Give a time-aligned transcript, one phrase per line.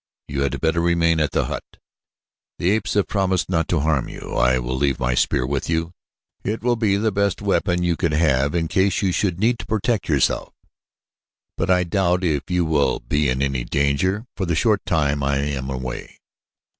[0.27, 1.63] You had better remain at the hut.
[2.57, 4.33] The apes have promised not to harm you.
[4.35, 5.93] I will leave my spear with you.
[6.43, 9.67] It will be the best weapon you could have in case you should need to
[9.67, 10.53] protect yourself,
[11.55, 15.25] but I doubt if you will be in any danger for the short time that
[15.35, 16.17] I am away."